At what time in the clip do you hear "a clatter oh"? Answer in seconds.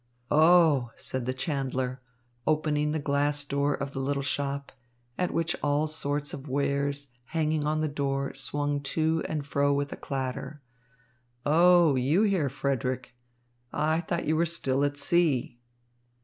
9.93-11.95